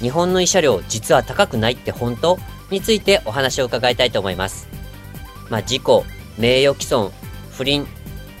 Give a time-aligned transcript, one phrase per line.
[0.00, 2.38] 日本の慰謝料実は高くないって本当？
[2.70, 4.68] についてお話を伺いたいと思います
[5.48, 6.04] まあ事故
[6.38, 7.12] 名誉毀損
[7.52, 7.86] 不倫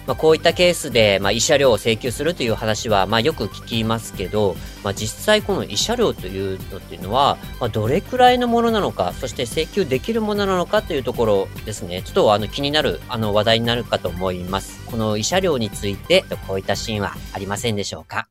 [0.06, 12.02] まあ、こういったケースで、まあ、慰謝料を請求するという話は、まあ、よく聞きますけど、まあ、実際この慰謝料というのっていうのは、まあ、どれくらいのものなのか、そして請求できるものなのかというところですね。
[12.02, 14.80] ちょっとあの気になるあの話題になるかと思います。
[14.86, 18.28] この慰謝料について、こういったシーンはありませんでしょうか？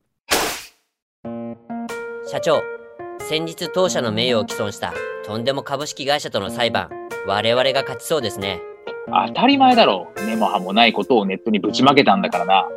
[2.31, 2.62] 社長、
[3.27, 4.93] 先日当社の名誉を毀損した
[5.26, 6.90] とんでも株式会社との裁判、
[7.26, 8.62] 我々が勝ちそうですね。
[9.27, 10.26] 当たり前だろう。
[10.26, 12.67] 根も葉もないことをネットにぶちまけたんだからな。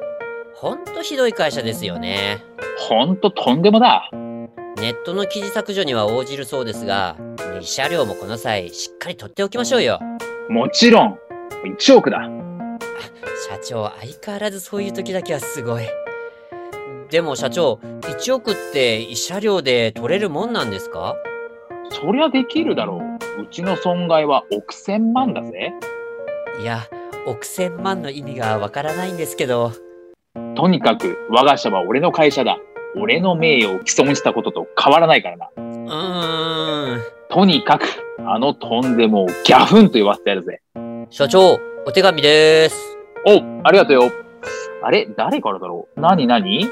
[0.54, 2.42] ほんとひどい会社ですよね。
[2.78, 4.08] ほんととんでもだ。
[4.12, 10.00] ネットの記事削除には応じるそうですが、慰謝料もこの際しっかり取っておきましょうよ。
[10.48, 11.18] もちろん。
[11.76, 12.22] 1億だ。
[13.50, 15.84] 社長、相変わらずそういう時だけはすごい。
[17.10, 21.16] でも社長、1億って慰謝料で取れるもんなんですか？
[21.90, 23.00] そりゃできるだろ
[23.38, 23.42] う。
[23.44, 25.72] うちの損害は億千万だぜ。
[26.60, 26.80] いや、
[27.26, 29.72] 億千万の意味がわからないんですけど。
[30.54, 32.58] とにかく、我が社は俺の会社だ。
[32.94, 35.48] 俺の名誉を毀損したことと変わらないからな。
[35.56, 37.00] うーん。
[37.30, 37.86] とにかく、
[38.18, 40.60] あのとんでもをギャフンと言わせてやるぜ。
[41.08, 42.98] 社長、お手紙でーす。
[43.26, 44.10] おありがとうよ。
[44.82, 46.00] あれ誰からだろう？
[46.00, 46.68] 何何？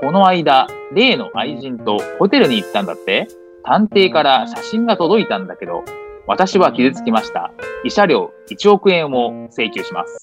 [0.00, 3.28] この間、例の愛人とホテルに行ったんだって
[3.64, 5.84] 探偵から写真が届いたんだけど、
[6.26, 7.52] 私は傷つきました。
[7.84, 10.18] 慰謝料1億円を請求します。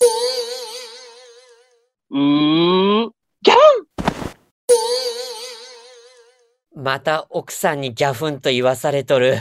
[2.12, 3.10] うー、
[3.42, 3.56] ギャ
[6.76, 9.38] また奥さんにギャフンと言わされとる。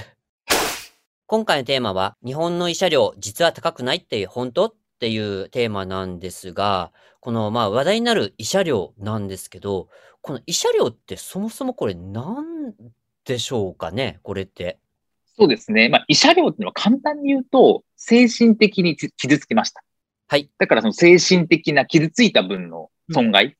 [1.27, 4.67] 今回のテーマは、日本の慰謝料実は高くないって本当？
[4.67, 9.89] っていうテーマなんですが、このまあ話題になる慰謝料なんですけど、
[10.23, 12.75] この慰謝料ってそもそもこれ何
[13.25, 14.21] でしょうかね？
[14.23, 14.79] これって。
[15.37, 15.89] そうですね。
[15.89, 19.83] まあ、慰謝料っていうのは簡単に言うと、精神的に傷つきました。
[20.29, 20.51] はい。
[20.59, 23.57] だからその精神的な傷ついた分の損害、うんうん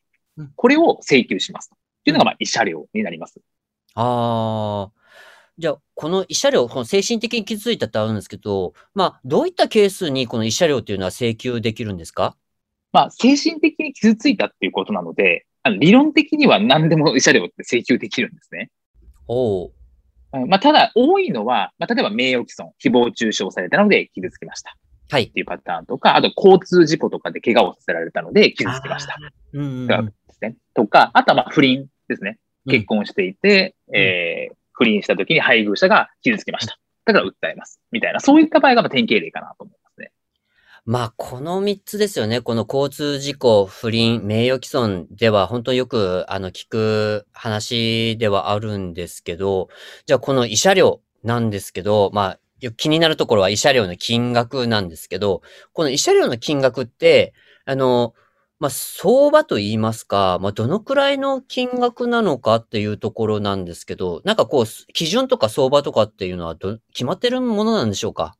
[0.57, 1.71] これを請求します。
[1.75, 3.41] っていうのが、まあ、慰謝料になります。
[3.95, 4.93] ああ。
[5.59, 12.37] じゃあ、この慰謝料、この精神的に傷ついたってあるんですけど、まあ、どういったケースにこの慰謝料っていうのは請求できるんですか？
[12.93, 18.71] まあ、精神的に傷ついたっていうことなので、あの理論的には何でも慰謝料って請求できるんですね。
[19.29, 19.73] おお。
[20.33, 24.77] うんまあ、ただ、多いのは、まあ、例えば名誉毀損、誹謗中傷されたので傷つきました
[25.11, 25.33] はいっ。
[25.33, 29.17] ていうパターンとか、あと交通事故とかで怪我をさせられたので傷つきました
[29.53, 30.15] うんうん。
[30.75, 32.31] とか、あとはまあ不倫ですね。
[32.31, 36.79] うん結婚していて、えー不倫した時に配偶者が傷つきました。
[37.05, 37.81] だから訴えます。
[37.93, 39.77] みたいな、そういった場合がまあ典型例かなと思い
[40.87, 41.05] ま。
[41.05, 42.41] あ、この3つですよね。
[42.41, 49.69] この交通事故、不倫、名誉毀損では本当によく、あの、聞く話ではあるんですけど、
[50.07, 55.43] じゃあこの慰謝料なんですけど、まあ、よ気になるところは慰謝料の金額なんですけど、
[55.73, 57.35] この慰謝料の金額って、
[57.67, 58.15] あの、
[58.59, 68.37] まあ、相場と言いますか、まあ、どのくらいの金額なのかっていうところなんですけど、なんかこう、基準とか相場とかっていうのはど決まってるものなんでしょうか？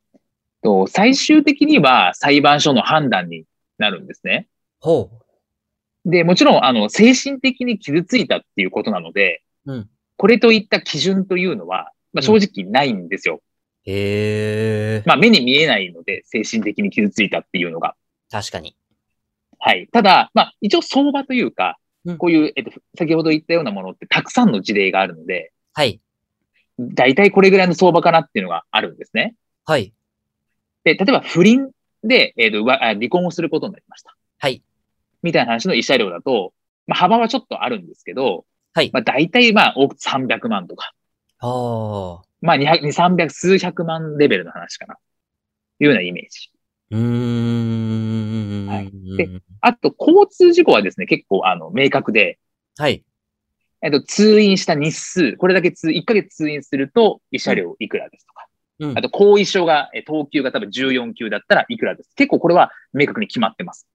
[0.61, 3.45] と最終的には裁判所の判断に
[3.77, 4.47] なるんですね。
[4.79, 5.09] ほ
[6.05, 9.73] で、もちろん、あの、精神的に傷ついたっていうことなので、う。
[9.73, 9.89] うん。
[10.17, 13.41] これといった基準というのは、まあ、正直ないんですよ。
[13.85, 15.03] へえ。
[15.05, 17.95] まあ、目に見えないので、精神的に傷ついたっていうのが。
[18.31, 18.75] 確かに。
[19.59, 19.87] はい。
[19.91, 26.01] ただ、まあ、一応相場というかうん、こういう、えっと、先ほど言ったようなものってたくさんの事例があるので、はい。
[26.79, 29.35] 大体これぐらいの相場かなっていうのがあるんですね。
[29.65, 29.93] はい。
[30.83, 31.71] で、例えば不倫
[32.03, 34.15] で、えっと、わあ離婚をすることになりました。
[34.39, 34.63] はい。
[35.21, 36.53] みたいな話の慰謝料だと、
[36.87, 38.89] まあ、幅はちょっとあるんですけど、はい。
[38.91, 40.93] まあ、大体、まあ、多く300万とか、
[41.39, 42.21] ああ。
[42.41, 44.95] まあ、200、300、数百万レベルの話かな。
[45.79, 46.51] いうようなイメージ。
[46.91, 46.99] うー
[48.65, 48.67] ん。
[48.67, 49.29] はいで
[49.63, 52.39] あと、交通事故はですね、結構、あの、明確で、
[52.77, 53.03] はい。
[53.83, 58.47] えっと、通院した日数、これだけ通、1ヶ月通院すると、慰謝料いくらですとか。
[58.81, 62.09] うんあと、後遺症が、え等級が多分14級だったらいくらです。
[62.15, 63.87] 結構これは明確に決まってます。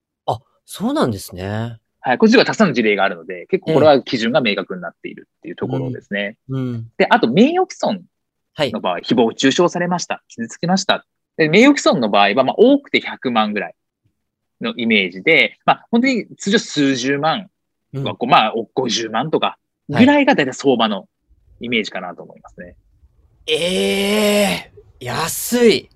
[0.67, 1.79] そうなんですね。
[2.01, 2.19] はい。
[2.19, 6.39] こっちはたくさんの事例があるので、結構これは基準が明確になっているっていうところですね。
[6.49, 6.91] うん。
[6.99, 8.03] で、あと名誉毀損
[8.53, 8.81] はいの。
[8.81, 10.25] 場合、誹謗中傷されました。
[10.29, 11.07] 傷つきました。
[11.37, 13.75] で名誉毀損の場合は、まあ、多くて100万ぐらい
[14.61, 17.49] のイメージで、まあ、本当に通常数十万
[17.95, 21.09] うんまあ、50万とかぐらいが大体相場の
[21.61, 22.77] イメージかなと思いますね。
[23.47, 24.66] ええ
[25.07, 25.91] 安い。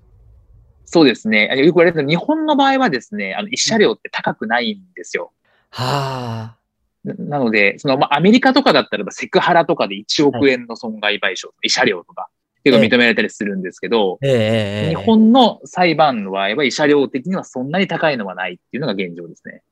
[0.85, 1.49] そうですね。
[1.51, 5.31] あよく言われる日本の場合はですね、あの、一車両って高くないんですよ。
[5.69, 6.57] はあ。
[7.03, 12.29] ななので、その、まあ、アメリカとかだったらば、セクハラとかで1億円の損害賠償、慰謝料とか、
[12.59, 19.63] っていうのが認められたりするんですけど、ええええ日本の裁判の場合は、慰謝料的にはそんなに高いのはないっていうのが現状ですね。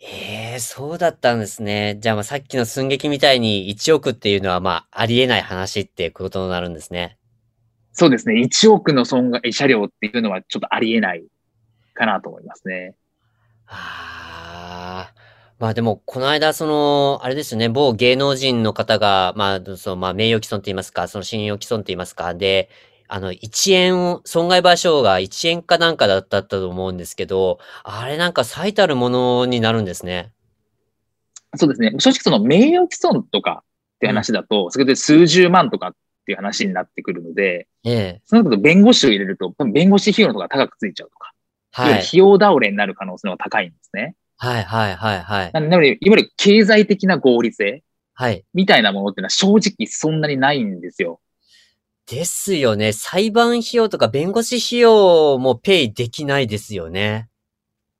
[0.00, 1.96] ええそうだったんですね。
[2.00, 7.18] じゃあ、まあ、さっきの寸劇みたいに1億っていうのは、まあ、ありえない話っていうことになるんですね。
[7.92, 8.40] そうですね。
[8.40, 11.24] 1億の損害、慰謝料っていうのはちょっとありえない
[11.94, 12.94] かなと思いますね。
[13.66, 15.22] ああ。
[15.58, 22.68] まあでも、この間、その、あれですよね、某芸能人の方が、まあ、その、まあ、名誉毀損と言いますか、その信用毀損と言いますか、で、
[23.06, 30.32] あの、1円を、損害賠償が1円かなんかだったと思うんですけど、あれなんか最たるものになるんですね。
[31.54, 31.92] そうですね。
[31.98, 38.22] 正直その名誉毀損とかって話だと、それで数十万とかっていう話になってくるので、ええ。
[38.24, 41.32] そのこと弁護士を入れると、弁護士費用のとか高くついちゃうとか、
[41.72, 41.92] はい。
[41.94, 44.14] 費用倒れになる可能性が高いんですね。
[44.38, 45.52] はい、はい、はい、はい。
[45.52, 47.82] なので、いわゆる経済的な合理性
[48.14, 48.44] はい。
[48.54, 51.20] みたいなものっていうのは正直そんなにないんですよ。
[52.06, 52.92] ですよね。
[52.92, 57.28] 裁判費用とか弁護士費用もペイできないですよね。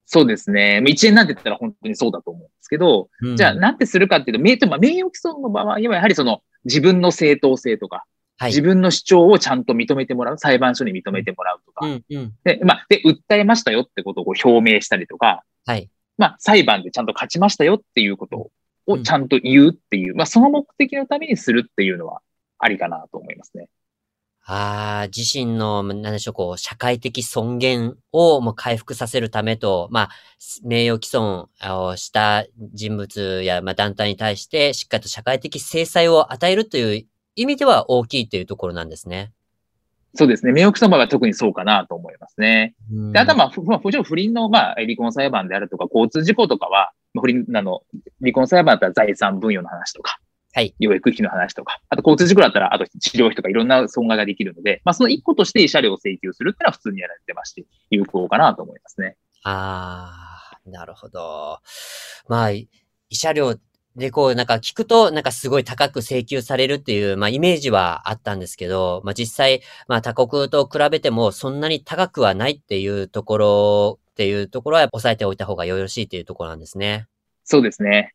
[0.04, 0.82] そうですね。
[0.84, 8.04] 1円なんて言ったら本当にそうだと思うんですけど、うんじゃあなんてするかっていうと、名まあ名誉毀損の場合はやはりその自分の正当性とか、
[8.38, 8.50] はい。
[8.50, 12.32] 自分の主張をちゃんと認めてもらう、裁判所に認めてもらうとか、うん、うん。
[12.44, 15.88] で、まあ、で、訴えましたよってことをこう表明したりとか、はい。
[16.18, 18.50] まあ、裁判でちゃんと勝ちましたよっていうことを
[18.86, 22.20] うんちゃんと言うっていう、まあ、その目的のためにするっていうのは
[22.58, 23.68] ありかなと思いますね。
[24.44, 30.10] ああ、自身の、なんでしょう、こう、社会的尊厳をもう回復させるためと、まあ、
[30.64, 31.48] 名誉毀損
[31.78, 37.06] をした人物や、まあ、団体に対して、しっかりと社会的制裁を与えるという
[37.36, 39.32] 意味では大きいというところなんですね。
[40.14, 40.52] そうですね。
[40.52, 42.74] 名誉毀損は特にそうかなと思いますね。
[42.92, 47.82] うんで、あとはまあ、ふまあ、もちろん不倫の、まあ、離婚裁判であるとか、交通事故とかは、まあ不倫、あの、
[48.20, 50.18] 離婚裁判だったら財産分与の話とか、
[50.54, 50.74] はい。
[50.78, 59.16] 養育費の話とか、あと交通事故だったら、あと治療費とかいろんな損害ができるので、まあ、その一個として慰謝料を請求するっていうのは普通にやられてまして、有効かなと思いますね。
[59.44, 61.58] ああ、なるほど。
[62.28, 62.66] まあ、慰
[63.10, 63.56] 謝料
[63.96, 77.06] でこう、なんか聞くと、なんかすごい高く請求されるっていう、まあイメージはあったんですけど、まあ実際、まあ他国と比べてもそんなに高くはないっていうところ、っていうところは押さえておいた方がよろしいっていうところなんですね。
[77.44, 78.14] そうですね。